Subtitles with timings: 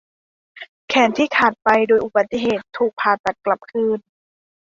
[0.87, 3.99] แขนที่ขาดไปโดยอุบัติเหตุถูกผ่าตัดกลับคืน